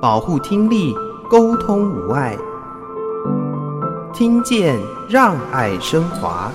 [0.00, 0.94] 保护听力，
[1.28, 2.38] 沟通无碍，
[4.14, 6.52] 听见让爱升华。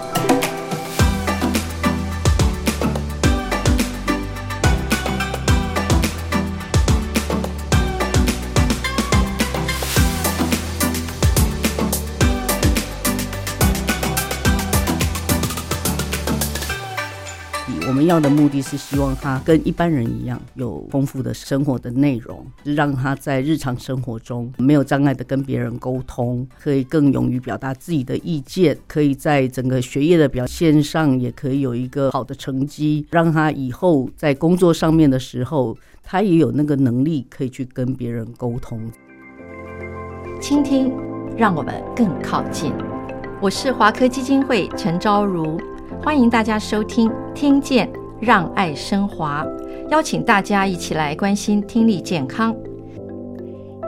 [18.05, 38.79] 要的目的是希望他跟一般人一样，有丰富的生活的内容，让他在日常生活中没有障碍的跟别人沟通，可以更勇于表达自己的意见，可以在整个学业的表现上也可以有一个好的成绩，让他以后在工作上面的时候，他也有那个能力可以去跟别人沟通。
[40.41, 40.91] 倾听，
[41.37, 42.73] 让我们更靠近。
[43.41, 45.59] 我是华科基金会陈昭如。
[46.03, 47.89] 欢迎大家收听《听见
[48.19, 49.45] 让爱升华》，
[49.89, 52.53] 邀请大家一起来关心听力健康。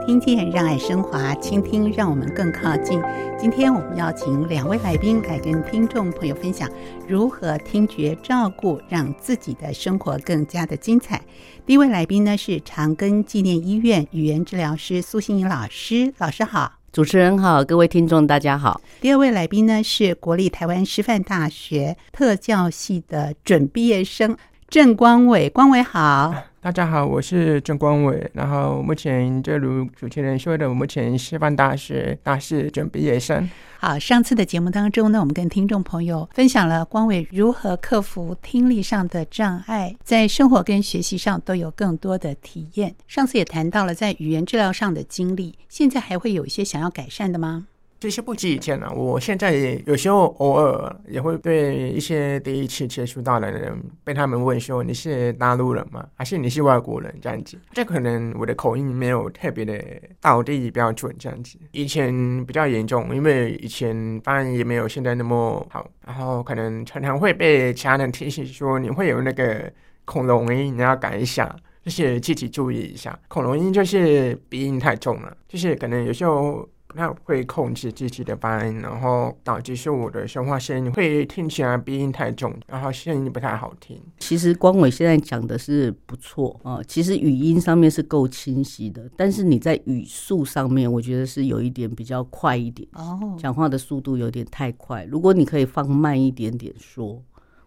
[0.08, 3.02] 听见让爱升华，倾听让我们更靠近。
[3.38, 6.70] 今天我们邀请两位来宾来跟听众朋友分享
[7.06, 11.22] 如何听觉照顾，让自己的生活更加的精彩。
[11.66, 16.75] 第一位来宾呢是长庚纪念医院语言治疗师苏欣怡老师，老师好。
[16.96, 18.80] 主持人好，各位听众大家好。
[19.02, 24.38] 第二位来宾呢是国立台湾师范大学特教系的准毕业生
[24.70, 26.34] 郑光伟，光伟好。
[26.66, 28.28] 大家好，我是郑光伟。
[28.34, 33.48] 然后目前就如主持人说的，我目前师范大学大四准毕业生。
[33.78, 42.96] 好，上次的节目当中呢，我们跟听众朋友分享了光伟如何克服听力上的障碍，在生活跟学习上都有更多的体验。
[43.08, 47.68] 上次也谈到了在语言治疗上的经历，现在还会有一些想要改善的吗？
[48.00, 56.06] 其实不止以前了，我现在也有时候偶尔也会对一些第一次接触到的人，被他们问说，你是大陆人吗？
[56.14, 57.12] 还是你是外国人？
[57.20, 59.84] 这样子，这可能我的口音没有特别的
[60.22, 61.58] 道地标准，这样子。
[61.72, 69.72] 以前比较严重，因为以前发音也没有现在那么好，然后可能常常会被其他人提醒说，你会有那个
[70.04, 73.18] 恐龙音，你要改一下，就是自己注意一下。
[73.30, 76.70] 恐龙音就是鼻音太重了，就是可能有时候。
[76.96, 84.02] 那会控制自己的发音，然后导致是我的说话声音会听起来鼻音太重，然后声音不太好听。
[84.20, 95.04] 其实光伟现在讲的是不错啊，其实语音上面是够清晰的，但是你在语速上面，我觉得是有一点比较快一点哦，讲话的速度有点太快。
[95.06, 97.22] 如果你可以放慢一点点说。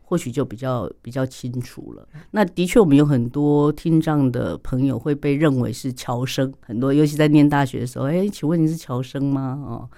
[0.09, 2.09] 或许就比较比较清楚了。
[2.31, 9.63] 那的确，我们有很多听障的朋友会被认为是侨生，很多尤其在念大学的时候，哎，请问你是侨生吗？
[9.67, 9.91] 哦，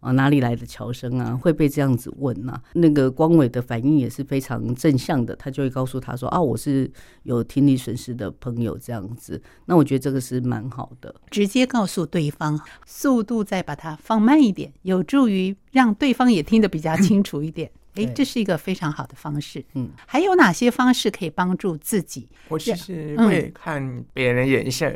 [0.00, 1.36] 啊，哪里来的侨生啊？
[1.36, 6.90] 会被这样子问呐、那个光伟的反应也是非常正向的，他就会告诉他说啊，我是
[7.24, 9.38] 有听力损失的朋友这样子。
[9.66, 17.70] 那我觉得这个是蛮好的，直接告诉对方，速度再把它放慢一点，有助于让对方也听得比较清楚一点。
[17.98, 19.64] 哎，这是一个非常好的方式。
[19.74, 22.28] 嗯，还有哪些方式可以帮助自己？
[22.48, 24.90] 我其实会看别人脸色，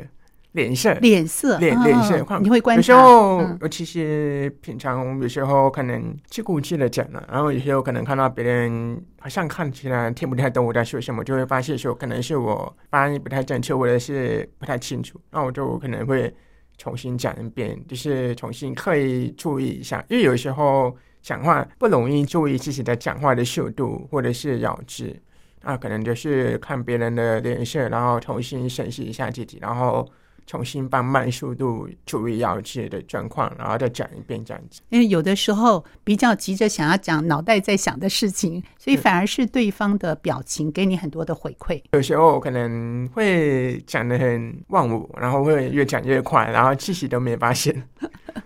[0.52, 2.38] 脸色，脸色，脸脸色。
[2.40, 2.80] 你会观察。
[2.80, 16.32] 有时候，尤其实平常，有时候可能自顾自的讲了，然后有时候可能看到别人好像看起来听不太懂我在说什么，就会发现说可能是我发音不太正确，或者是不太清楚，那我就可能会
[16.78, 20.96] 重新讲一遍，就是重新刻意注意一下，因为有时候。
[21.22, 25.16] 讲话不容易注意自己的讲话的速度或者是咬字，
[25.62, 30.04] 那可能就是看别人的脸色，然后重新审视一下自己，然后
[30.48, 34.80] 重新放慢速度，注意咬字的状况，然后再讲一遍这样子。
[34.88, 41.80] 因为有的时候比较急着想要讲脑袋在想的事情，所以反而是对方的表情给你很多的回馈。
[41.92, 47.80] 有时候可能会讲的很忘我，然后会越讲越快，然后自己都没发现，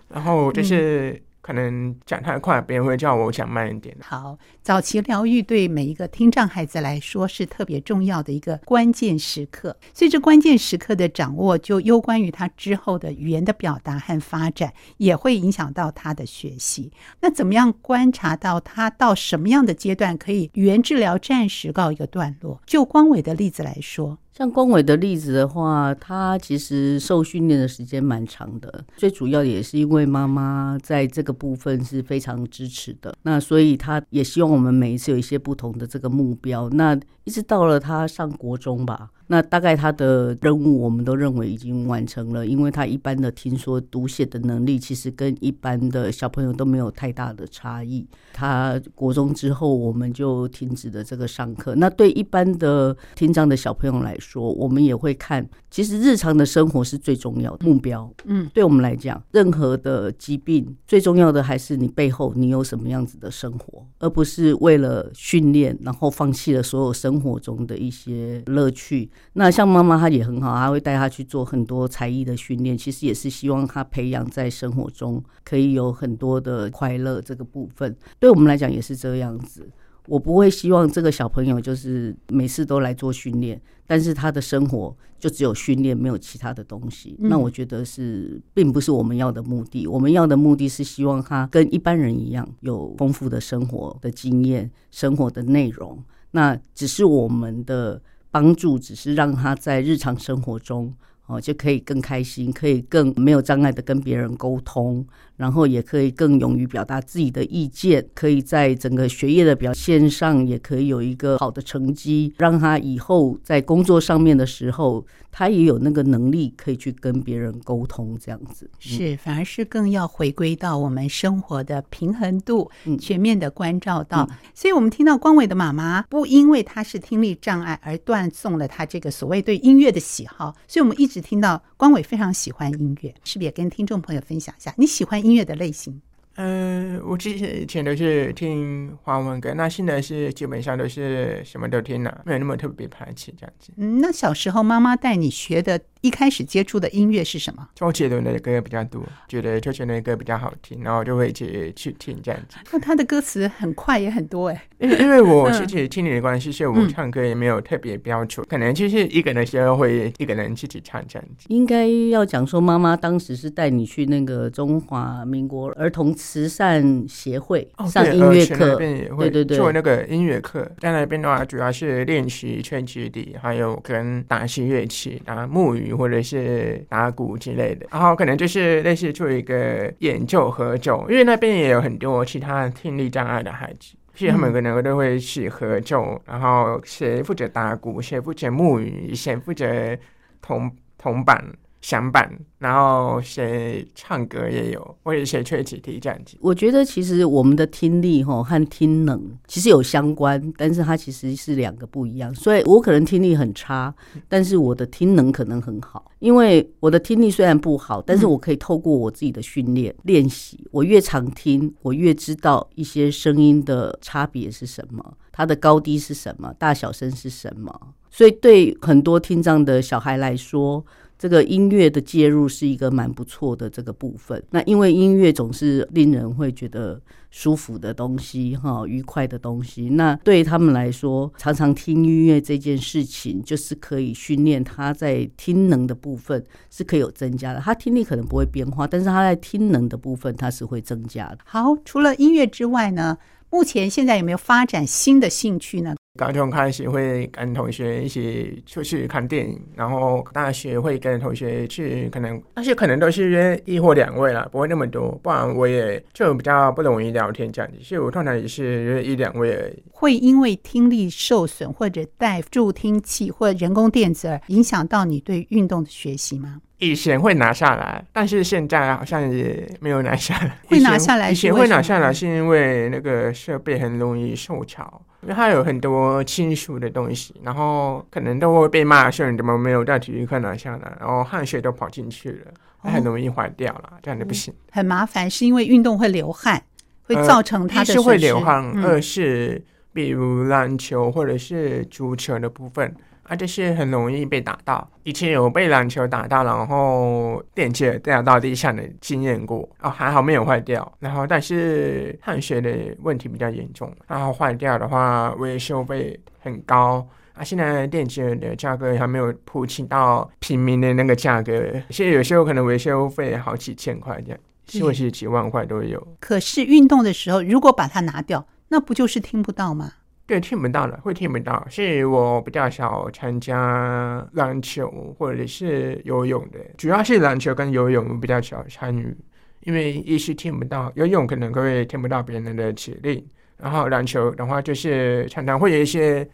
[0.09, 1.19] 然后就是。
[1.47, 3.95] 可能讲太快，别人会叫我讲慢一点。
[4.01, 16.91] 好，早期疗愈对每一个听障孩子来说是特别重要的一个关键时刻，所以这关键时刻的掌握就攸关于他之后的语言的表达和发展，也会影响到他的学习。
[17.21, 22.61] 那怎么样观察到他到什么样的阶段可以语言治疗暂时告一个段落？
[22.65, 24.17] 就光伟的例子来说。
[24.37, 36.69] 像光伟的例子的话，他其实受训练的时间蛮长的，最主要也是因为妈妈在这个部分是非常支持的，那所以他也希望我们每一次有一些不同的这个目标。
[36.69, 48.07] 那一直到了他上国中吧，那大概他的任务，我们都认为已经完成了，因为他一般的听说读写的能力，其实跟一般的小朋友都没有太大的差异。
[48.33, 51.75] 他国中之后，我们就停止了这个上课。
[51.75, 58.09] 那对一般的听障的小朋友来说，我们也会看，其实日常的生活是最重要的目标。
[58.25, 69.09] 嗯，对我们来讲，任何的疾病最重要的还是你背后你有什么样子的生活，而不是为了训练然后放弃了所有生活中的一些乐趣。
[69.33, 77.95] 那像妈妈她也很好，她会带他去做很多才艺的训练，其实也是希望他培养在生活中可以有很多的快乐这个部分。
[78.19, 79.69] 对我们来讲也是这样子。
[80.07, 87.15] 我不会希望这个小朋友就是每次都来做训练，但是他的生活就只有训练，没有其他的东西。
[87.19, 89.85] 那我觉得是并不是我们要的目的。
[89.85, 96.01] 我们要的目的是希望他跟一般人一样，有丰富的生活的经验、生活的内容。
[96.31, 98.01] 那只是我们的。
[98.37, 100.93] 帮助只是让他在日常生活中
[101.25, 105.03] 哦，就可以更开心，可以更没有障碍的跟别人沟通。
[105.37, 122.69] 然后也可以更勇于表达自己的意见，可以在整个学业的表现上也可以有一个好的成绩，让他以后在工作上面的时候，他也有那个能力可以去跟别人沟通，这样子是反而是更要回归到我们生活的平衡度，
[122.99, 124.27] 全面的关照到。
[124.31, 136.01] 嗯、所以我们听到光伟的妈妈不因为他是听力障碍而断送了他这个所谓对音乐的喜好，所以我们一直听到光伟非常喜欢音乐，是不是也跟听众朋友分享一下你喜欢音乐的类型？
[136.37, 143.71] 嗯，我之前以前都是听华文歌，那现在是基本上都是什么都听了，没有那么特别排斥这样子。
[143.77, 147.67] 嗯，那小时候妈妈带你学的，一开始接触的音乐是什么？
[147.73, 152.57] 周杰伦的歌比较多，觉得周杰伦的歌比较好听，然后就会去去听这样子。
[152.71, 161.47] 那他的歌词很快也很多哎，因为因为我自己听你的关系，所以我唱歌也没有特别标准，可能就是一个人的时候会一个人自己唱这样子。
[161.49, 175.97] 应该要讲说，妈妈当时是带你去那个中华民国儿童慈善协会上音乐课，对对对，做那个音乐课，在那边的话主要是练习吹直笛，还有跟打击乐器，打木鱼。
[175.97, 189.97] 或者是打鼓之类的，然后可能就是类似做一个演奏合奏，因为那边也有很多其他听力障碍的孩子，所以他们可能都会一起合奏，然后谁负责打鼓，谁负责木鱼，谁负责
[190.39, 191.43] 铜铜板。
[191.87, 192.29] 响板，
[192.59, 196.35] 然后谁唱歌也有，或者谁吹起笛这样子。
[196.41, 199.17] 我觉得其实我们的听力哈和听能
[199.47, 202.35] 其实有相关，但是它其实是两个不一样。
[202.35, 203.95] 所以我可能听力很差，
[204.27, 206.11] 但是我的听能可能很好。
[206.19, 217.73] 因为我的听力虽然不好，但是我可以透过我自己的训练练习，我越常听，我越知道一些声音的差别是什么，它的高低是什么，大小声是什么。
[218.09, 220.83] 所以对很多听障的小孩来说，
[221.17, 224.41] 这个音乐的介入是一个蛮不错的这个部分。
[224.51, 229.89] 那因为音乐总是令人会觉得舒服的东西，哈，愉快的东西。
[229.89, 237.59] 那对他们来说，常常听音乐这件事情，就是可以训练他在听能的部分是可以有增加的。
[237.59, 241.39] 他听力可能不会变化，但是他在听能的部分他是会增加的。
[241.45, 243.17] 好，除了音乐之外呢，
[243.49, 245.95] 目前现在有没有发展新的兴趣呢？
[246.17, 257.77] 高中开始会跟同学一起出去看电影，然后大学会跟同学去，可能那些可能都是约一或两位了，不会那么多，不然我也就比较不容易聊天这样子。
[257.81, 259.83] 所以我通常也是约一两位而已。
[259.91, 266.61] 会因为听力受损或者戴助听器或人工电子耳影响到你对运动的学习吗？
[266.79, 270.59] 以前会拿下来，但是现在好像也没有拿下来。
[270.67, 284.53] 会拿下来，以前会拿下来是因为那个设备很容易受潮，因为它有很多亲属的东西，然后可能都会被骂说你怎么没有在体育课拿下来，然后汗水都跑进去了，很容易坏掉了，这样就不行。
[284.71, 286.63] 很麻烦，是因为运动会流汗，
[287.03, 287.93] 会造成它的。
[287.93, 292.95] 呃是会流汗，二是比如篮球或者是足球的部分。
[293.27, 294.89] 啊，就是很容易被打到。
[295.03, 299.67] 以前有被篮球打到，然后电线掉到地上的经验过。
[299.81, 300.91] 哦，还好没有坏掉。
[300.99, 303.93] 然后，但是汗水的问题比较严重。
[304.07, 307.05] 然后坏掉的话，维修费很高。
[307.33, 311.53] 啊，现在电线的价格还没有普及到平民的那个价格。
[311.89, 314.39] 现在有时候可能维修费好几千块这样，
[314.81, 316.01] 或是几万块都有。
[316.19, 319.91] 可是运动的时候，如果把它拿掉，那不就是听不到吗？
[320.27, 321.65] 对，听不到了，会听不到。
[321.69, 329.15] 所以我比较少参加篮球或者是游泳的，主要是篮球跟游泳我比较少参与，
[329.61, 336.27] 因为一是听不到，游泳可能会听不到别人的指令，然后篮球的话就是常常会有一些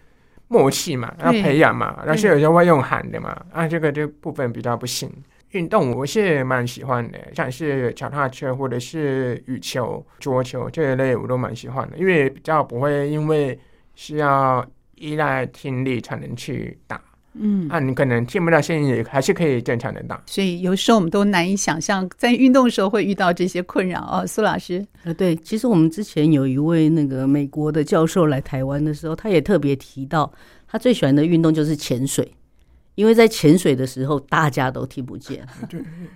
[0.47, 5.07] 默契嘛，要培养嘛，但是有时候会用喊的嘛，啊，这个这个部分比较不行。
[5.51, 13.57] 运动我是蛮喜欢的，像是脚踏车或者是羽球、桌球这一类，我都蛮喜欢的，因为比较不会因为
[13.95, 17.01] 需要依赖听力才能去打。
[17.35, 20.21] 嗯，啊，你可能听不到声音，也还是可以正常的打。
[20.27, 24.27] 所以有时候我们都难以想象，在运动的时候会遇到这些困扰哦。
[24.27, 30.31] 苏老师，呃，对，其实我们之前有一位那个美国的教授来台湾的时候，他也特别提到，
[30.67, 32.31] 他最喜欢的运动就是潜水。
[32.95, 35.45] 因为在潜水的时候，大家都听不见。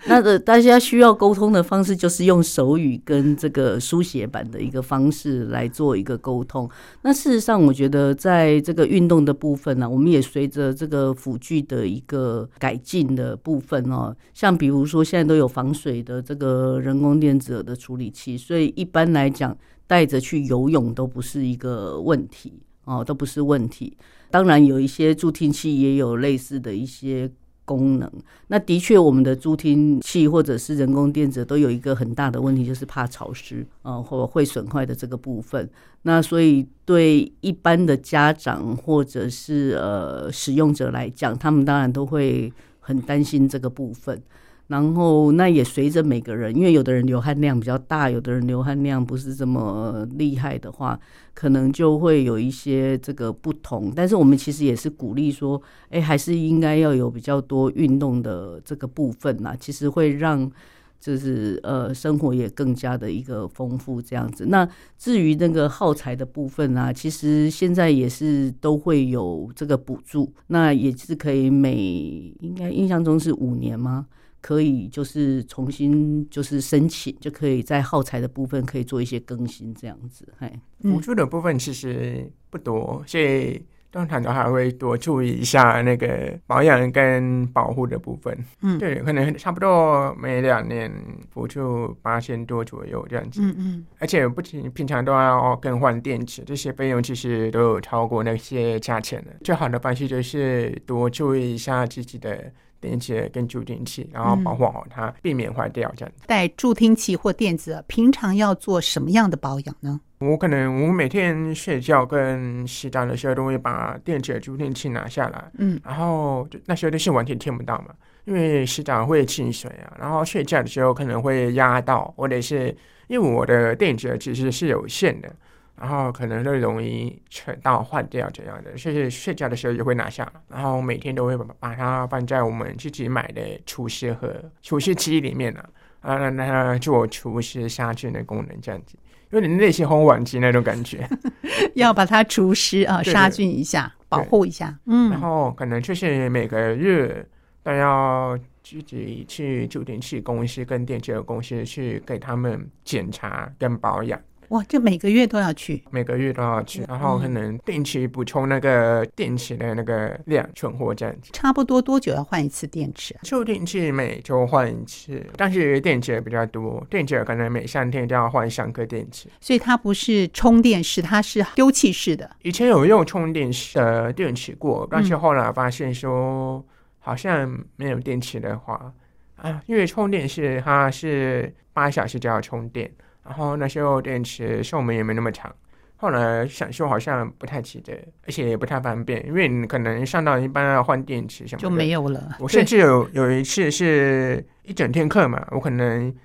[0.06, 6.70] 那个大家需要沟通的方式，就是用手语跟这个书写版的一个方式来做一个沟通。
[7.02, 19.58] 那事实上，我觉得在这个运动的部分呢，我们也随着这个辅具的一个改进的部分哦，像比如说现在都有防水的这个人工电子耳的处理器，所以一般来讲，
[19.88, 22.54] 带着去游泳都不是一个问题
[22.88, 23.96] 哦，都不是问题。
[24.32, 27.30] 当然，有一些助听器也有类似的一些
[27.66, 28.10] 功能。
[28.48, 35.70] 那的确，我们的助听器或者是人工电子都有一个很大的问题，就是怕潮湿啊，或会损坏的这个部分。
[36.04, 44.22] 那所以，对一般的家长或者是呃使用者来讲，他们当然都会很担心这个部分。
[44.68, 51.00] 然后，那也随着每个人，因为有的人流汗量比较大，有的人流汗量不是这么厉害的话，
[51.34, 53.94] 可能就会有一些这个不同。
[53.96, 60.52] 但是我们其实也是鼓励说，哎，还是应该要有比较多运动的这个部分呐，其实会让
[61.00, 64.48] 就是呃生活也更加的一个丰富这样子。
[64.48, 74.08] 那至于那个耗材的部分啊，其实现在也是都会有这个补助，那也是可以每应该印象中是五年吗？
[74.48, 80.26] 可以就是重新就是申请，就可以在耗材的部分可以做一些更新，这样子。
[80.40, 80.50] 嘿，
[80.84, 83.62] 辅助的部分其实不多，所以
[83.92, 88.34] 通常都还会多注意一下那个保养跟保护的部分。
[88.62, 90.90] 嗯，对，可能差不多每两年
[91.30, 93.42] 辅助八千多左右这样子。
[93.44, 99.36] 嗯嗯，而且不仅平常都要更换电池，这些费用其实都有超过那些价钱的。
[99.44, 102.50] 最好的方式就是多注意一下自己的。
[102.88, 106.24] 电池跟助听器，然后保护好它，嗯、避免坏掉这样子。
[106.26, 110.00] 带助听器或电子，平常要做什么样的保养呢？
[110.20, 117.94] 我可能我每天睡觉跟洗澡的时候都会把电池助听器拿下来，嗯，然后那时候都是完全听不到嘛，
[118.26, 122.76] 因为洗澡会进水啊，然后睡觉的时候可能会压到，或者是
[123.08, 125.36] 因为我的电池其实是有限的。
[125.80, 130.28] 然后可能就容易扯到坏掉这样的，所以睡觉的时候也会拿下。
[130.50, 135.64] 然后每天都会把把它放在我们自己买的除湿盒、除湿机里面呢，
[136.02, 138.98] 啊，让它做除湿杀菌的功能，这样子
[139.30, 141.08] 有点类似烘碗机那种感觉。
[141.76, 144.76] 要把它除湿啊，杀菌一下，保护一下。
[144.86, 147.24] 嗯，然后可能就是每个月
[147.62, 154.20] 都要自己去助听器公司跟电器的公司去给他们检查跟保养。
[154.50, 161.32] 哇，就每个月都要去，每个月都要去，然后可能定期补充那个电池的那个量存货这样子。
[161.34, 163.20] 差不多多久要换一次电池啊？
[163.24, 169.28] 助听器每周换一次，但是电池也比较多，电池可能每三天就要换三颗电池。
[169.42, 172.30] 所以它不是充电式，它是丢弃式的。
[172.44, 176.66] 以前有用充电式的电池过，但是后来发现说
[177.00, 178.94] 好像没有电池的话
[179.36, 182.90] 啊，因为充电式它是八小时就要充电。
[183.28, 185.54] 然后那时候电池寿命也没那么长，
[185.98, 187.94] 后来想修好像不太值得，
[188.26, 192.38] 而且也不太方便，因为你可能上到一半要换电池什么的，就没有了。
[192.40, 196.16] 我甚至有有一次是一整天课嘛，我可能。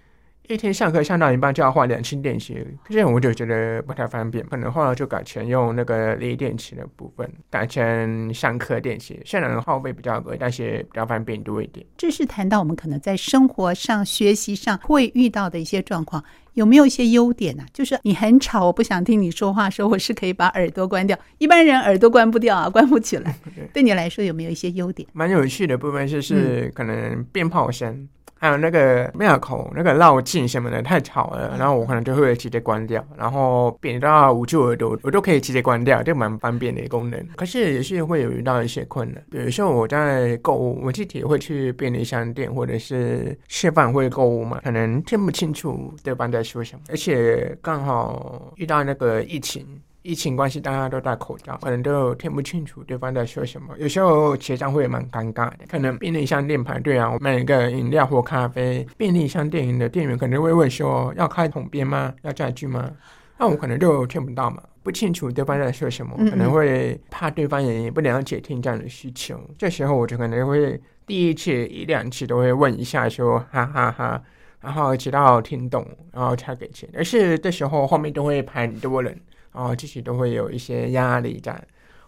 [0.49, 11.87] 一天上课上到一半就要换两次电池，这样我就觉得不太方便，可能后来就改成用那个锂电池的部分，改成上课电池，虽然耗费比较贵，但是比较方便多一点。
[11.97, 16.23] 这是谈到我们可能在生活上、学习上会遇到的一些状况，
[16.55, 17.67] 有没有一些优点呢、啊？
[17.73, 23.35] 就是你很吵，我不想听你说话，说我是可以把耳朵关掉，一般人耳朵关不掉啊，关不起来。
[23.73, 25.09] 对你来说有没有一些优点？
[25.13, 27.91] 蛮有趣的部分就是可能鞭炮声。
[27.91, 28.09] 嗯
[28.43, 37.25] 还有那个庙口那个绕境什么的太吵了，然后我可能就会直接关掉，然后扁到捂住耳朵，我都可以直接关掉，就蛮方便的功能。
[37.37, 49.65] 可是也是会有遇到一些困难，比如说我在购物，我自己会去便利商店或者是吃饭会购物嘛，可能听不清楚对方在说什么，而且刚好遇到那个疫情。
[50.03, 53.75] 疫情关系，大家都戴口罩，可能都听不清楚对方在说什么。
[53.79, 62.13] 有时候结账会蛮尴尬的，可能便利商店排队啊，买一个饮料或咖啡，便利商店的店员可能会问说：“要开桶边吗？
[62.23, 62.91] 要载具吗？”
[63.39, 64.63] 那我可能就听不到嘛。
[64.83, 69.39] 不清楚对方在说什么，可能会怕对方也不了解听障的需求。
[69.57, 74.21] 这时候我就可能会第一次一两次都会问一下说哈哈哈，
[74.61, 76.89] 然后直到听懂，然后才给钱。
[76.95, 79.17] 而是这时候后面都会排很多人，
[79.55, 81.63] 然后自己都会有一些压力在。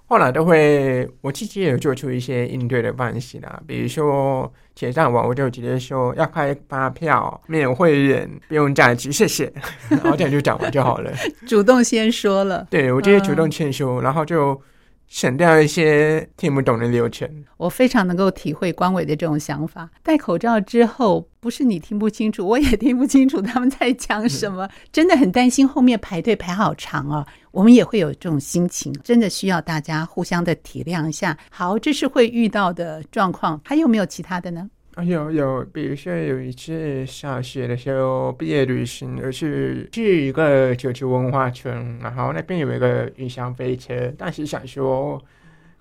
[0.07, 9.53] 后来都会，我自己也有做出一些应对的方式啦，比如说结账完我就直接说要开发票，没有会员不用再去，谢谢，
[9.89, 11.11] 然后这样就讲完就好了。
[11.47, 14.61] 主动先说了，对，我直接主动签收，然后就。
[15.07, 19.89] 省掉一些听不懂的流程，我非常能够体会关伟的这种想法。
[20.03, 27.27] 戴口罩之后，不是你听不清楚，我也听不清楚他们在讲什么，真的很担心后面排队排好长啊。
[27.53, 31.39] 我们也会有这种心情，真的需要大家互相的体谅一下。
[31.51, 34.69] 好，这是会遇到的状况，还有没有其他的呢？
[34.95, 45.21] 啊，有有，比如说有一次小学的时候毕业旅行，而是去一个九州文化村，然后那边有一个云霄飞车，当时想说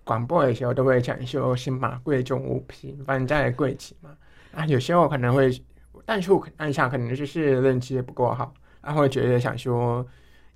[0.04, 4.10] 广播的时候都会讲说先把贵重物品放在柜子嘛，
[4.52, 5.52] 啊，有时候可能会，
[6.06, 8.52] 但是我当下可能就是认知不够好，
[8.82, 10.04] 然后觉得想说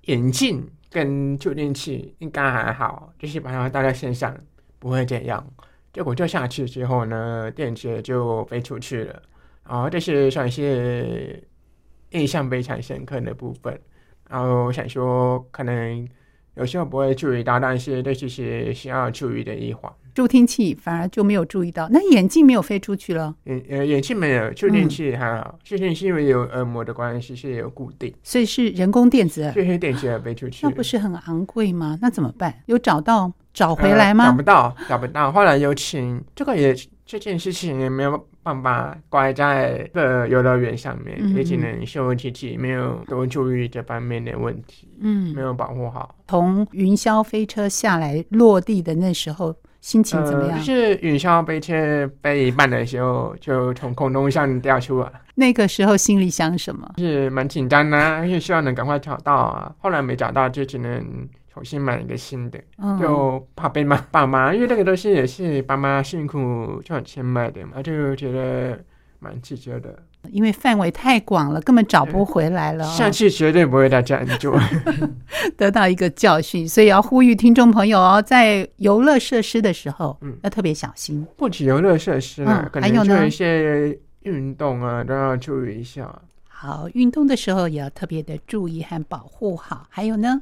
[0.06, 4.36] 眼镜跟助听器应该还好，就是把它带在身上
[4.80, 5.46] 不会这样。
[5.92, 9.22] 结果掉下去之后呢，电池就飞出去了。
[9.68, 11.42] 然后这是算是
[12.10, 13.78] 印象非常深刻的部分。
[14.28, 16.08] 然后我想说，可能
[16.54, 19.92] 有时候不会注意到，但是这就是需要注意的一环。
[20.14, 23.34] 助听器反而就没有注意到，那眼镜没有飞出去了。
[23.44, 25.58] 眼呃眼镜没有，助听器还好。
[25.62, 29.52] 助听器因为有耳膜的关系是有固定，所以是人工电子耳。
[29.52, 31.96] 这些电池也飞出去，那不是很昂贵吗？
[32.02, 32.62] 那怎么办？
[32.66, 34.26] 有找到找回来吗？
[34.26, 35.32] 呃、找不到，找不到。
[35.32, 36.72] 后来有请这个也
[37.04, 46.14] 这件事情也没有办法怪在这游乐园上面，嗯、也只能说自己没有多注意这方面的问题，嗯，没有保护好。
[46.28, 49.52] 从云霄飞车下来落地的那时候。
[49.80, 50.58] 心情怎么样？
[50.58, 55.10] 呃、就是云霄飞车飞一半的时候，就从空中上掉出来。
[55.36, 56.94] 那个时候心里想什么？
[56.98, 59.72] 是蛮紧张的，而且希望能赶快找到啊。
[59.78, 61.00] 后来没找到，就只能
[61.58, 68.78] 重新买一个新的，嗯、就怕被骂爸妈，因为那个东西也是爸妈辛苦赚钱买的嘛，就觉得
[69.18, 69.92] 蛮自责的。
[70.30, 72.84] 因为范围太广了，根本找不回来了。
[72.84, 74.56] 下次绝对不会再这样做，
[75.58, 76.68] 得到一个教训。
[76.68, 81.26] 所以要呼吁听众朋友哦，在游乐设施的时候，嗯，要特别小心。
[81.36, 86.08] 不止游乐设施了，嗯，还有呢，一些运动啊都要注意一下。
[86.46, 89.88] 好，运动的时候也要特别的注意和保护好。
[89.90, 90.40] 还有呢？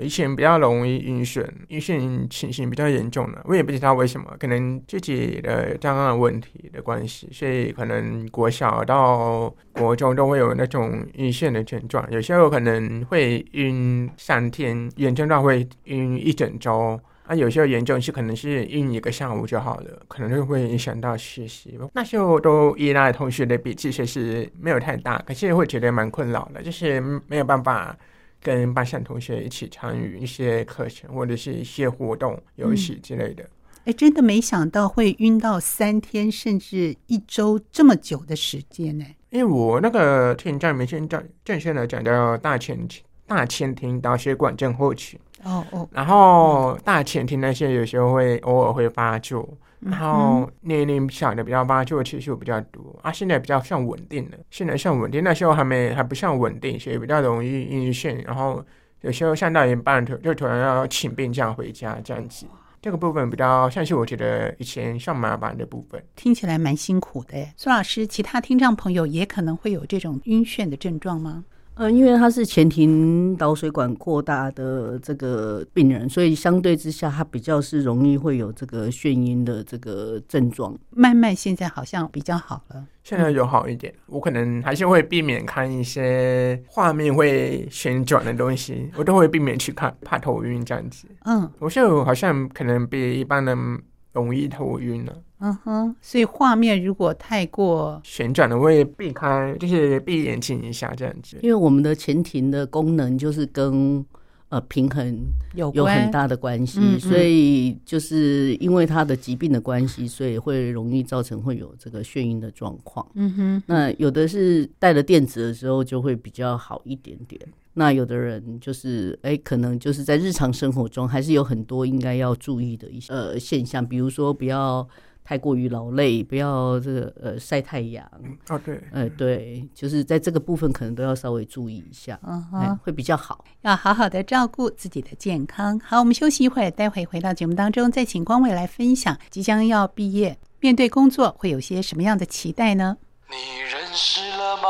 [0.00, 3.42] 以前比较容易晕眩，晕眩情形比较严重了。
[3.44, 12.04] 我也不知道为什么，可能自己的这样的问题的关系，所以可能国小到国中都会有那种晕眩的症状。
[12.10, 16.98] 有时候可能会晕三天，严重到会晕一整周。
[17.26, 21.78] 啊，有时候严重是可能是晕一个下午就好了，可能就会影响到学习。
[21.94, 27.96] 那时候都依赖同学的笔记，其实没有太大，可是会觉得蛮困扰的，就是没有办法。
[28.42, 33.44] 跟班上同学一起参与一些课程或者是一些活动、游戏之类的。
[33.84, 39.04] 哎、嗯，真的没想到会晕到三天甚至一周这么久的时间呢。
[39.30, 42.78] 因为我那个听障明星正正确的讲叫大前
[43.26, 45.18] 大前庭导血管症候群。
[45.44, 45.88] 哦哦。
[45.92, 49.48] 然后大前庭那些有时候会偶尔会发作。
[49.80, 58.22] 然后年龄小的比较发作次数比较多啊，现在比较像稳定的，现在像稳定，那时候还没还不像稳定，所以比较容易晕眩。
[58.26, 58.62] 然后
[59.00, 62.44] 有时候上到一半就就突然要请病假回家这样子，
[62.82, 67.48] 这个部分比较像是我觉得以前上麻烦的部分，听起来蛮辛苦的。
[67.56, 71.44] 苏老师，其他听障朋友也可能会有这种晕眩的症状吗？
[71.74, 80.76] 呃，因为他是前庭导水管扩大的这个病人，所以相对之下，他比较是容易会有这个眩晕的这个症状。
[80.90, 83.94] 慢慢现在好像比较好了，现在有好一点。
[84.06, 91.06] 我可能还是会避免看一些画面会旋转的东西，我都会避免去看，怕头晕这样子。
[91.24, 93.80] 嗯，我现在好像可能比一般人
[94.12, 95.16] 容易头晕了。
[95.42, 101.38] 嗯哼，所以画面如果太过旋转的，我会避开，就是闭眼睛一下这样子。
[101.42, 104.04] 因为我们的前庭的功能就是跟
[104.50, 105.18] 呃平衡
[105.54, 113.04] 有有很大的关系，嗯嗯，所以就是因为他的疾病的关系，所以会容易造成会有这个眩晕的状况。
[113.14, 117.40] 嗯哼，那有的是带了电子的时候就会比较好一点点。
[117.72, 124.86] 那有的人就是哎，可能就是在日常生活中还是有很多应该要注意的一些呃现象，比如说不要。
[125.24, 128.04] 太过于劳累，不要这个呃晒太阳。
[128.48, 132.78] 哦，对，呃，对，就是在这个部分可能都要稍微注意一下，嗯、uh-huh.
[132.82, 133.44] 会比较好。
[133.62, 135.78] 要好好的照顾自己的健康。
[135.80, 142.96] 好，我们休息一会儿，待会回到节目当中，再请光伟来分享即将要毕业，面对工作会有些什么样的期待呢？
[143.30, 144.68] 你认识了吗？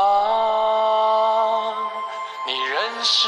[2.45, 3.27] 你认识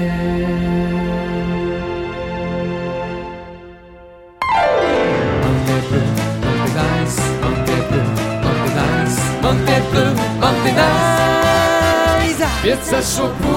[12.63, 13.47] 别再说不，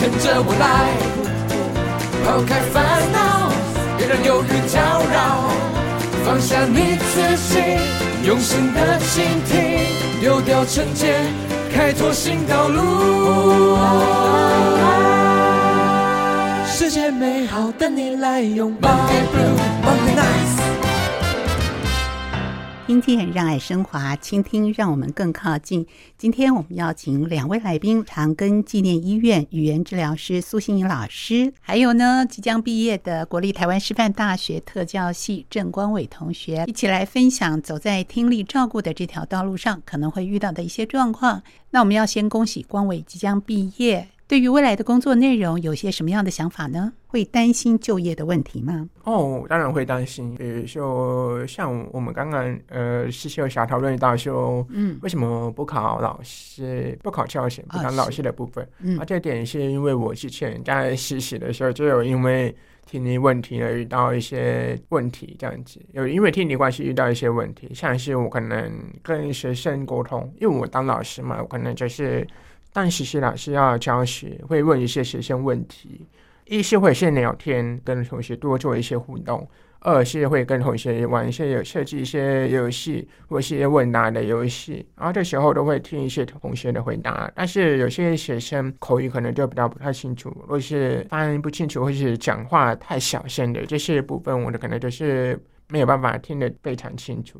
[0.00, 0.90] 跟着我来，
[2.24, 3.52] 抛开烦恼，
[3.96, 4.80] 别让忧郁搅
[5.12, 5.48] 扰，
[6.24, 7.60] 放下你自己，
[8.26, 9.78] 用心的倾听，
[10.20, 11.24] 丢掉成见，
[11.72, 13.78] 开拓新道路。
[16.66, 18.90] 世界美好，等你来拥抱。
[22.86, 25.86] 听见让爱升华，倾听让我们更靠近。
[26.18, 41.42] 今天我们邀请两位来宾：长庚纪念医院语言治疗师苏心怡老师，还有呢即将毕业的国立台湾师范大学特教系郑光伟同学，一起来分享走在听力照顾的这条道路上可能会遇到的一些状况。
[41.70, 44.08] 那我们要先恭喜光伟即将毕业。
[44.26, 46.90] 对于未来的工作内容，有些什么样的想法呢？
[47.08, 48.88] 会担心就业的问题吗？
[49.04, 50.34] 哦，当然会担心。
[50.34, 58.66] 比如说，像我们刚刚呃，实习有小讨论到说，嗯，为什么不考老师、不考教学、不考老师的部分？
[58.80, 62.56] 嗯，啊，这点是因为我之前在实习的时候就有因为
[62.86, 72.26] 听力问题而遇到一些问题，这样子有因为听力关系遇到一些问题，像是我可能跟学生沟通，因为我当老师嘛，我可能就是。
[72.74, 76.08] 但实习老师要教学，会问一些学生问题，
[76.44, 79.46] 一是会先聊天，跟同学多做一些互动；
[79.78, 87.30] 二是会跟同学玩一些有设计一些游戏或是问答的游戏，然后这时候都会听一些同学的回答。
[87.32, 97.38] 但是有些学生口语可能就比较不太清楚，或是发音不清楚，或是讲话太小声的这些部分，我的可能就是没有办法听得非常清楚，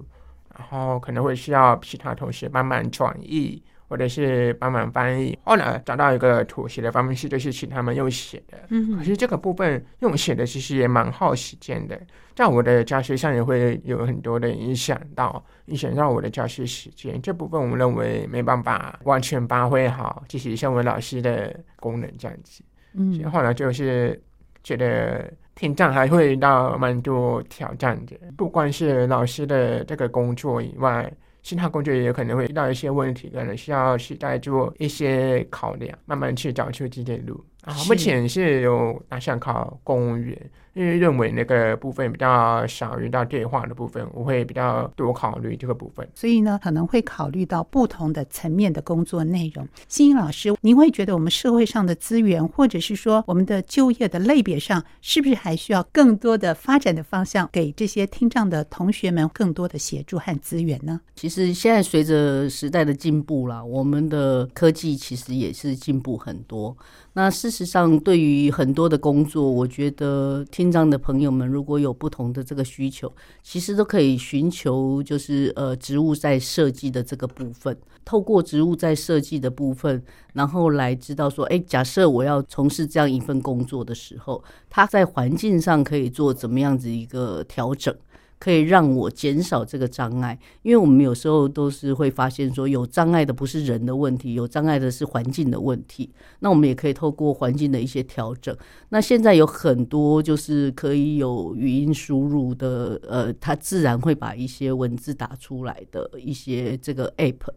[0.56, 3.60] 然后可能会需要其他同学慢慢转译。
[3.94, 8.58] 或者是帮忙翻译，后来找到一个妥协的方式，就是请他们用写的。
[8.70, 11.96] 嗯，可是这个部分用写的其实也蛮耗时间的，
[12.34, 17.22] 在我的教学上也会有很多的影响到，影响到我的教学时间。
[17.22, 22.64] 这部分我们认为没办法完全发挥好，即使像我们老师的功能这样子。
[22.94, 24.20] 嗯，所以后来就是
[24.64, 31.08] 觉得听障还会遇到蛮多挑战的，不光是老师的这个工作以外。
[31.44, 37.44] 其他工作也有可能会遇到一些问题，可能需要去再做一些考量，慢慢去找出自己的路。
[37.64, 40.50] 啊，目前是有打算考公务员。
[40.74, 46.04] 因为认为那个部分比较少遇到对话的部分，我会比较多考虑这个部分。
[46.16, 49.64] 所以呢，可能会考虑到不同的层面的工作内容。
[49.86, 61.00] 心怡老师，您会觉得我们社会上的资源，或者是说我们的就业的类别上，是不是还需要更多的发展的方向，给这些听障的同学们更多的协助和资源呢？
[61.14, 66.76] 其实现在随着时代的进步啦，我们的科技其实也是进步很多。
[67.12, 73.12] 那事事实上，对于很多的工作，我觉得听障的朋友们如果有不同的这个需求，
[73.44, 87.94] 其实都可以寻求，就是呃，植物在设计的这个部分，透过植物在设计的部分，然后来知道说，哎，假设我要从事这样一份工作的时候，它在环境上可以做怎么样子一个调整。
[88.44, 96.10] 可以让我减少这个障碍，因为我们有时候都是会发现说，有障碍的不是人的问题，有障碍的是环境的问题。
[96.40, 98.54] 那我们也可以透过环境的一些调整。
[98.90, 107.48] 那现在有很多就是可以有语音输入的，呃，它自然会把一些文字打出来的一些这个 app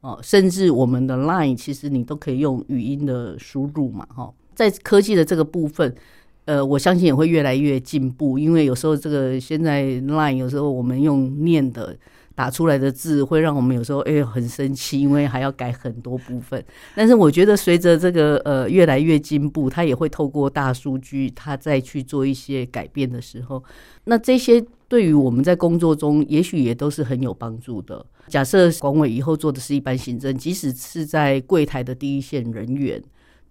[0.00, 5.94] 哦，甚至我们的 Line 其实你都可以用语音的输入嘛，哈，在科技的这个部分。
[6.44, 11.96] 呃，我相信也会越来越进步，因为有时候这个现在 Line 有时候我们用念的，
[12.34, 16.64] 打出来的字会让我们有时候哎很生气，因为还要改很多部分。
[16.96, 23.62] 但是我觉得随着这个呃越来越进步，它也会透过大数据，它再去做一些改变的时候，
[24.04, 28.04] 那这些对于我们在工作中也许也都是很有帮助的。
[28.26, 33.00] 假设管委以后做的是一般行政，即使是在柜台的第一线人员。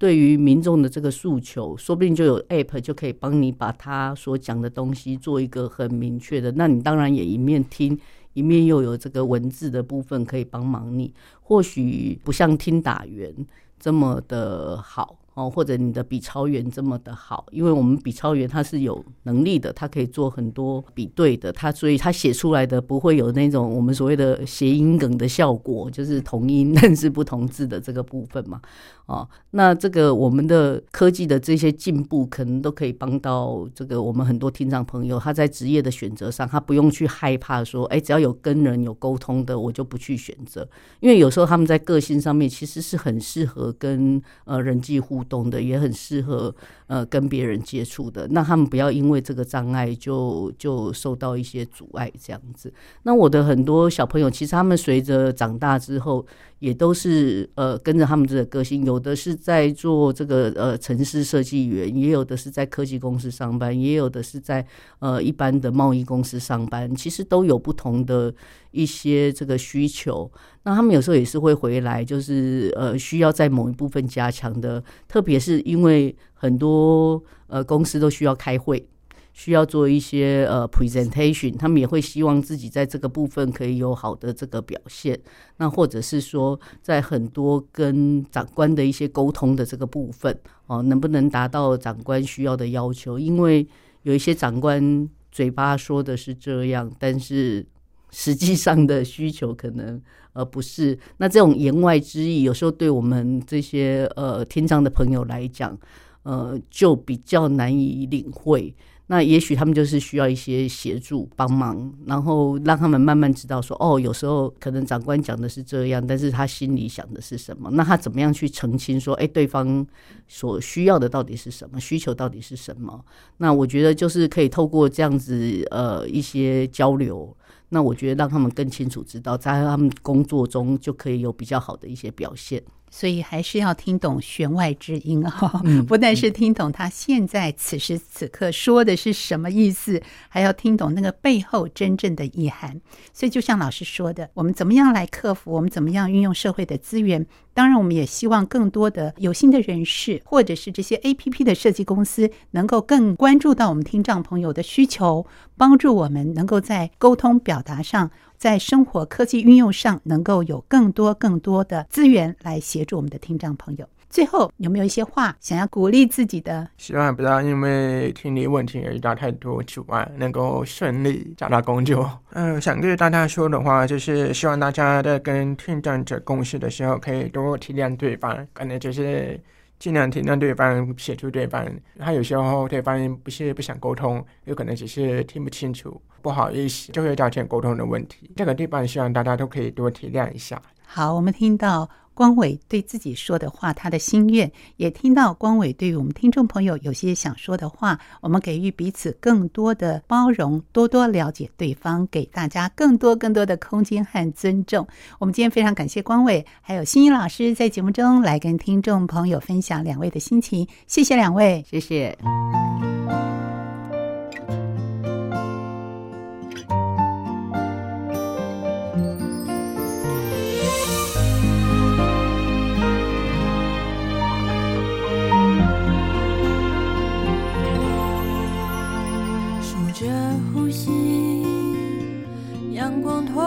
[0.01, 6.51] 对于民众的这个诉求，说不定就有 App 就可以帮你把他所讲的东西做一个很明确的。
[6.53, 7.95] 那你当然也一面听，
[8.33, 11.13] 一面又有这个文字的部分可以帮忙你。
[11.43, 13.31] 或许不像听打员
[13.79, 15.19] 这么的好。
[15.33, 28.59] 哦，或者你的比超员这么的好，因为我们比超员他是有能力的，他可以做很多比对的，他所以他写出来的不会有那种我们所谓的谐音梗的效果，就是同音 但是不同字的这个部分嘛。
[29.05, 40.67] 哦，那这个我们的科技的这些进步，可能都可以帮到这个我们很多听障朋友，他在职业的选择上，他不用去害怕说，哎，只要有跟人有沟通的，我就不去选择，
[40.99, 45.20] 因为有时候他们在个性上面其实是很适合跟呃人际互。
[45.25, 46.53] 懂的也很适合
[46.87, 52.73] 呃跟别人接触的，那他们不要因为这个障碍就就受到一些阻碍这样子。
[53.03, 56.25] 那我的很多小朋友，其实他们随着长大之后，
[56.61, 64.63] 也都是呃跟着他们这个个性，有的是在做这个呃城市设计员，也有的是在科技公司上班，也有的是在
[64.99, 68.31] 呃一般的贸易公司上班，其实都有不同的
[68.69, 70.31] 一些这个需求。
[70.61, 78.87] 那他们有时候也是会回来，就是呃需要在某一部分加强的，特别是因为很多呃公司都需要开会。
[79.33, 85.19] 需要做一些呃 presentation，他们也会希望自己在这个部分可以有好的这个表现。
[85.57, 93.17] 那或者是说，在很多跟长官的一些沟通的这个部分，哦，能不能达到长官需要的要求？
[93.17, 93.65] 因为
[94.03, 97.65] 有一些长官嘴巴说的是这样，但是
[98.11, 100.01] 实际上的需求可能
[100.33, 100.97] 呃不是。
[101.17, 105.77] 那这种言外之意，有时候对我们这些呃听障的朋友来讲，
[106.23, 108.75] 呃，就比较难以领会。
[109.11, 117.69] 那也许他们就是需要一些协助帮忙，然后让他们慢慢知道说，哦，有时候可能长官讲的是这样，但是他心里想的是什么？
[117.71, 119.85] 那他怎么样去澄清说，哎，对方
[120.29, 121.77] 所需要的到底是什么？
[121.77, 123.03] 需求到底是什么？
[123.35, 127.35] 那我觉得就是可以透过这样子呃一些交流，
[127.67, 132.63] 那我觉得让他们更清楚知道，在他们工作中就可以有比较好的一些表现。
[132.91, 142.79] 所以还是要听懂弦外之音啊， 不但是听懂他现在此时此刻说的是什么意思，还要听懂那个背后真正的意涵。
[143.13, 145.53] 所以就像老师说的，我们怎么样来克服？
[145.53, 147.25] 我们怎么样运用社会的资源？
[147.53, 155.25] 当然，我们也希望更多的有心的人士，或者是这些 APP 的设计公司，能够更关注到我们听障朋友的需求，
[155.57, 158.09] 帮助我们能够在沟通表达上，
[158.41, 163.87] 在生活科技运用上，能够有更多更多的资源来协助我们的听障朋友。
[164.09, 166.67] 最后，有没有一些话想要鼓励自己的？
[166.75, 172.19] 希望不要因为听力问题而遇到太多阻碍，能够顺利找到工作。
[172.31, 179.39] 嗯、 呃，想对大家说的话，就是希望大家在跟听障者共事的时候，可以多体谅对方，可能就是
[179.81, 181.65] 尽量体谅对方，协助对方。
[181.97, 188.29] 他有时候对方不是不想沟通，有可能只是听不清楚，不好意思，就会造成沟通的问题。
[188.35, 190.61] 这个地方希望大家都可以多体谅一下。
[190.85, 191.89] 好，我们听到。
[192.13, 195.33] 光伟对自己说的话，他的心愿也听到。
[195.33, 204.87] 光伟对于我们听众朋友有些想说的话，我们给予彼此更多的包容，多多了解对方，给大家更多更多的空间和尊重。
[205.19, 210.67] 我们今天非常感谢光伟，还有欣怡老师在节目中来跟听众朋友分享两位的心情。
[210.87, 212.17] 谢谢两位，谢谢。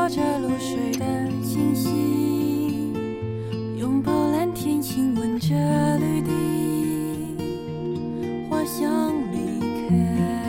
[0.08, 1.04] 着露水的
[1.42, 2.92] 清新，
[3.78, 5.54] 拥抱蓝天，亲吻着
[5.98, 6.30] 绿地，
[8.50, 10.43] 花香离开。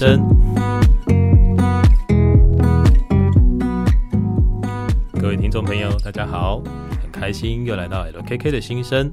[0.00, 0.18] 声。
[5.20, 6.62] 各位听众朋友，大家好，
[7.02, 9.12] 很开心又来到 LKK 的心声。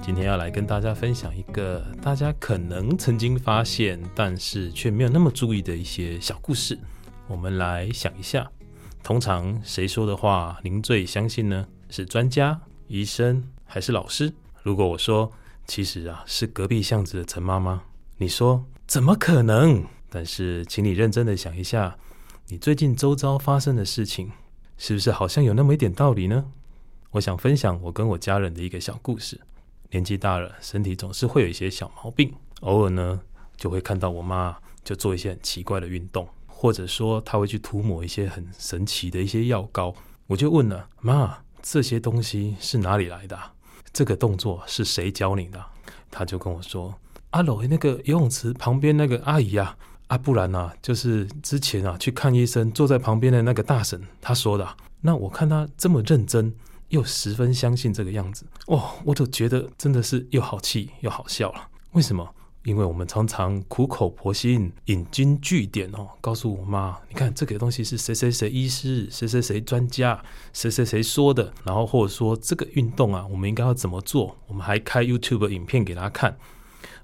[0.00, 6.78] 今天要来跟大家分享一个大家可能曾经发现，但是却没有那么注意的一些小故事。
[7.28, 8.50] 我们来想一下，
[9.02, 11.66] 通常谁说的话您最相信呢？
[11.90, 12.58] 是专家、
[12.88, 14.32] 医生还是老师？
[14.62, 15.30] 如果我说，
[15.66, 17.82] 其实啊是隔壁巷子的陈妈妈，
[18.16, 19.84] 你说怎么可能？
[20.14, 21.98] 但是请你认真的想一下，
[22.46, 24.30] 你最近周遭发生的事情，
[24.78, 26.44] 是不是好像有那么一点道理呢？
[27.10, 29.40] 我想分享我跟我家人的一个小故事。
[29.90, 33.20] 年纪大了，身体总是会有一些小毛病，偶尔呢
[33.56, 39.92] 就会看到我妈就做一些很奇怪的运动，或者说她会去涂抹一些很神奇的一些药膏。
[40.28, 43.36] 我就问了妈，这些东西是哪里来的？
[43.92, 45.60] 这个动作是谁教你的？
[46.08, 46.94] 她就跟我说
[47.30, 54.68] ：“阿楼那个游泳池旁边那个阿姨啊，啊不然啊，就是之前啊去看医生坐在旁边的那个大婶她说的。
[55.00, 56.54] 那我看她这么认真。”
[56.90, 61.68] 又十分相信这个样子哦，我就觉得真的是又好气又好笑了。
[61.92, 62.28] 为什么？
[62.62, 74.36] 因为我们常常苦口婆心、引经据典哦，告诉我妈，你看这个东西是谁谁谁医师、谁谁谁专家、谁谁谁说的，然后或者说这个运动啊，我们应该要怎么做？
[74.46, 76.36] 我们还开 YouTube 影片给她看。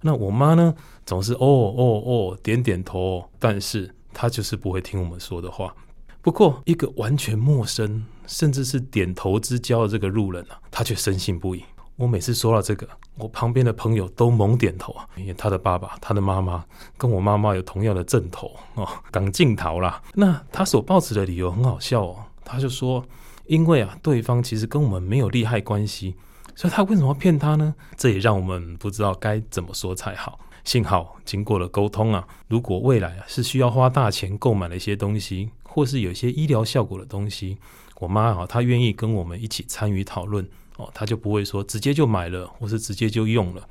[0.03, 0.75] 那我妈呢，
[1.05, 5.75] 总是哦哦哦点点头，但是她就是不会听我们说的话。
[6.23, 11.63] 不过，一个完全陌生，甚至是点头之交的这个路人啊，他却深信不疑。
[11.97, 16.65] 我每次说到这个，我旁边的朋友都猛点头啊，因为他的爸爸、他的妈妈
[16.97, 20.03] 跟我妈妈有同样的阵头哦，港镜头啦。
[20.15, 23.05] 那他所抱持的理由很好笑哦，他就说，
[23.47, 26.15] 因为啊，对方其实跟我们没有利害关系，
[26.55, 27.75] 所以他为什么要骗他呢？
[27.97, 30.39] 这也让我们不知道该怎么说才好。
[30.63, 37.57] 幸好经过了沟通啊，如果未来啊是需要花大钱购买了一些东西，或是有一些医疗效果的东西，
[37.99, 40.47] 我妈啊她愿意跟我们一起参与讨论
[40.77, 43.67] 哦，她就不会说直接就买了，或是直接就用了。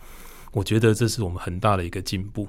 [0.51, 2.47] 我觉得这是我们很大的一个进步。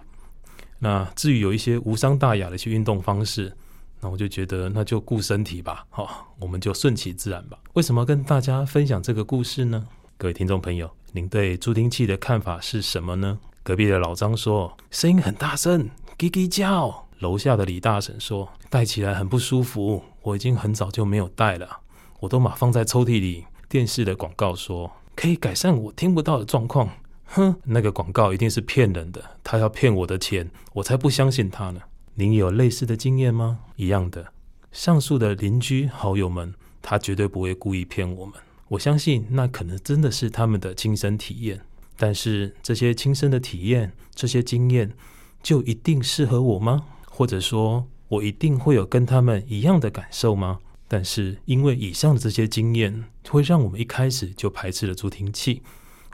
[0.78, 3.54] 那至于有一些无伤大雅的一些运动方式，
[4.00, 6.08] 那我就觉得那就顾身体吧，好、哦，
[6.38, 7.58] 我们就顺其自然吧。
[7.74, 9.86] 为什么跟大家分享这个故事呢？
[10.20, 13.38] 各位听众朋友，您对助听器的看法是什么呢？
[13.62, 21.66] 隔壁的老张说：“声音很大声，叽叽叫。”楼下的李大婶说：“戴起来很不舒服，我已经很早就没有戴了，
[22.18, 26.90] 我都把放在抽屉里。”电视的广告说：“可以改善我听不到的状况。”
[27.24, 31.80] 哼，那个广告一定是骗人的，他要骗我的钱，我才不相信他呢。
[32.12, 33.60] 您有类似的经验吗？
[33.76, 34.30] 一样的，
[34.70, 36.52] 上述的邻居好友们，
[36.82, 38.34] 他绝对不会故意骗我们。
[38.70, 41.60] 我相信那可能真的是他们的亲身体验。
[41.96, 44.92] 但是这些亲身的体验，这些经验，
[45.42, 46.86] 就一定适合我吗？
[47.10, 50.60] 或者说，我一定会有跟他们一样的感受吗？
[50.86, 55.62] 但是因为以上这些经验，会让我们一开始就排斥了助听器，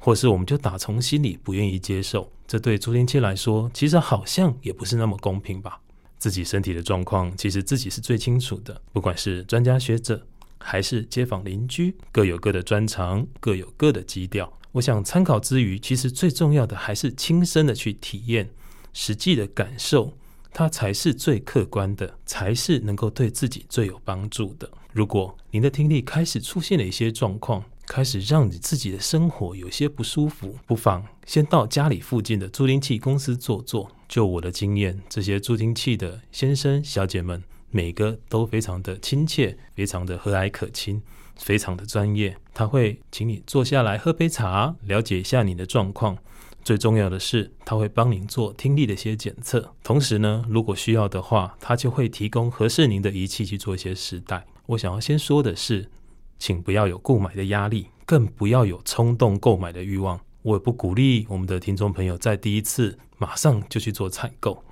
[0.00, 2.32] 或是我们就打从心里不愿意接受。
[2.46, 5.78] 这对助听器来说，其实好像也不是那么公平吧？
[6.18, 8.80] 自己身体的状况，其实自己是最清楚的。
[8.92, 10.26] 不管是专家学者，
[10.66, 14.52] 还是街坊邻居，各有各的专长，各有各的基调。
[14.72, 18.50] 我想参考之余，其实最重要的还是亲身的去体验，
[18.92, 20.12] 实际的感受，
[20.52, 24.68] 它才是最客观的，才是能够对自己最有帮助的。
[24.92, 33.88] 如果您的听力开始出现了一些状况，开始让你自己的生活有些不舒服，不妨先到家里附近的助听器公司坐坐。
[34.08, 37.42] 就我的经验，这些助听器的先生小姐们，
[37.76, 41.02] 每个都非常的亲切，非常的和蔼可亲。
[41.36, 46.16] 非常的专业，他会请你坐下来喝杯茶，了解一下你的状况。
[46.64, 49.74] 最重要的是，他会帮您做听力的一些检测。
[49.82, 54.46] 同时呢，如果需要的话，他就会提供合适您的仪器去做一些试戴。
[54.68, 55.90] 我想要先说的是，
[56.38, 60.18] 请不要有购买的压力，更不要有冲动购买的欲望。
[60.40, 64.64] 我也不鼓励我们的听众朋友在第一次马上就去做采购。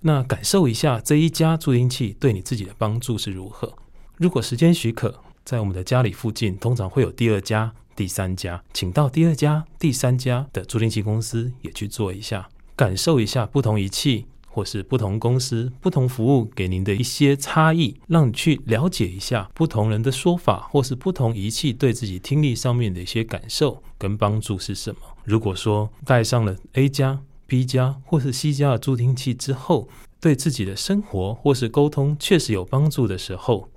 [0.00, 3.72] 那感受一下这一家助听器对你自己的帮助是如何。
[4.16, 5.20] 如果时间许可。
[5.46, 24.98] 在我们的家里附近，通常会有第二家、第三家，请到第二家、第三家的助听器公司也去做一下，感受一下不同仪器或是不同公司、不同服务给您的一些差异，让你去了解一下不同人的说法，或是不同仪器对自己听力上面的一些感受跟帮助是什么。
[25.22, 29.88] 如果说戴上了 A 家、B 家或是 C 家的助听器之后，
[30.20, 33.68] 对自己的生活或是沟通确实有帮助的时候，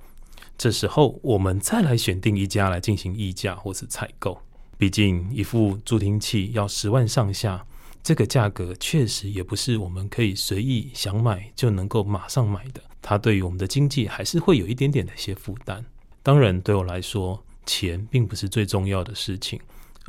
[0.57, 4.39] 这时候，我们再来选定一家来进行议价或是采购。
[4.77, 7.65] 毕竟，一副助听器要十万上下，
[8.01, 15.85] 这个价格确实也不是我们可以随意想买就能够马上买的，它对于我们的经济还是会有一点点的一些负担。
[16.23, 19.59] 当然，对我来说，钱并不是最重要的事情，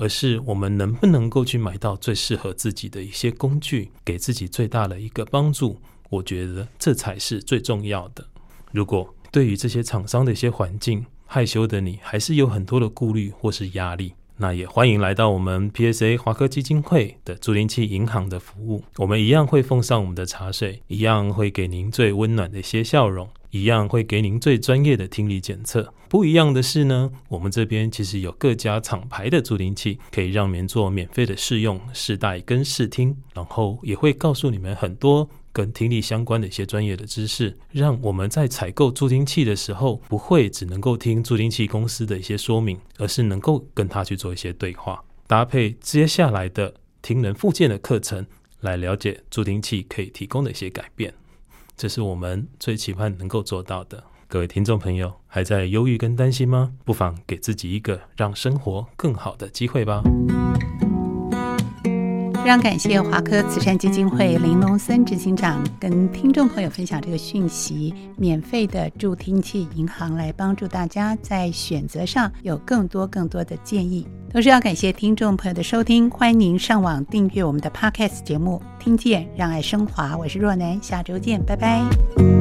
[0.00, 5.78] 而是我们能不能够去买到最适合自己的一些工具，给自己最大的一个帮助。
[6.08, 8.26] 我觉得这才是最重要的。
[8.72, 18.82] 如果对于这些厂商的一些环境，害羞的你还是有很多的顾虑或是压力，那也欢迎来到我们 PSA 华科基金会的助听器银行的服务。
[18.96, 25.92] 我们一样会奉上我们的茶水，一样会给您最温暖的一些笑容，一样会给您最专业的听力检测。
[26.08, 35.28] 不一样的是呢，我们这边其实有各家厂牌的助听器，可以让您做免费的试用、试戴跟试听，然后也会告诉你们很多。
[35.52, 46.72] 跟听力相关的一些专业的知识，让我们在采购助听器的时候，不会只能够听助听器公司的一些说明，而是能够跟他去做一些对话，搭配接下来的
[47.02, 48.24] 听能附件的课程，
[48.60, 51.12] 来了解助听器可以提供的一些改变。
[51.80, 54.04] 这是我们最期盼能够做到的。
[54.28, 56.74] 各位听众朋友，还在忧郁跟担心吗？
[56.84, 60.02] 不妨给自己一个让生活更好的机会吧。
[62.42, 74.04] 非常感谢华科慈善基金会林龙森执行长跟听众朋友分享这个讯息，免费的助听器银行来帮助大家在选择上有更多更多的建议。
[74.32, 82.39] 同时要感谢听众朋友的收听，欢迎您上网订阅我们的 Podcast 节目，听见让爱升华，我是若楠，下周见，拜拜。